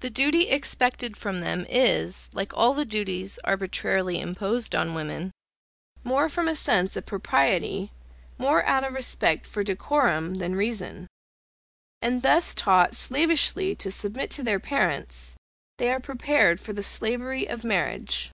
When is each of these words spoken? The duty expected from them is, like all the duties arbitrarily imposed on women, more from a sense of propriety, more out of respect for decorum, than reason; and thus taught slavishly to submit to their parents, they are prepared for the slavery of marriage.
The 0.00 0.10
duty 0.10 0.50
expected 0.50 1.16
from 1.16 1.40
them 1.40 1.64
is, 1.70 2.28
like 2.34 2.52
all 2.52 2.74
the 2.74 2.84
duties 2.84 3.38
arbitrarily 3.44 4.20
imposed 4.20 4.74
on 4.74 4.94
women, 4.94 5.30
more 6.04 6.28
from 6.28 6.48
a 6.48 6.54
sense 6.54 6.96
of 6.96 7.06
propriety, 7.06 7.90
more 8.36 8.62
out 8.66 8.84
of 8.84 8.92
respect 8.92 9.46
for 9.46 9.64
decorum, 9.64 10.34
than 10.34 10.54
reason; 10.54 11.06
and 12.02 12.20
thus 12.20 12.54
taught 12.54 12.94
slavishly 12.94 13.74
to 13.76 13.90
submit 13.90 14.30
to 14.32 14.42
their 14.42 14.60
parents, 14.60 15.34
they 15.78 15.88
are 15.90 15.98
prepared 15.98 16.60
for 16.60 16.74
the 16.74 16.82
slavery 16.82 17.48
of 17.48 17.64
marriage. 17.64 18.30